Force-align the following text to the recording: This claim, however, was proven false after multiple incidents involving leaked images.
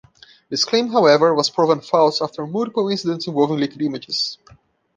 This 0.49 0.65
claim, 0.65 0.87
however, 0.87 1.35
was 1.35 1.51
proven 1.51 1.79
false 1.79 2.23
after 2.23 2.47
multiple 2.47 2.89
incidents 2.89 3.27
involving 3.27 3.57
leaked 3.57 3.79
images. 3.79 4.39